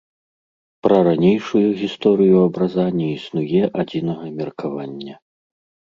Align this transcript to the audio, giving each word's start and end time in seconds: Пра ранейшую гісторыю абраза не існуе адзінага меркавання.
Пра 0.85 0.97
ранейшую 1.07 1.67
гісторыю 1.83 2.37
абраза 2.47 2.87
не 2.99 3.09
існуе 3.19 3.63
адзінага 3.85 4.25
меркавання. 4.41 5.15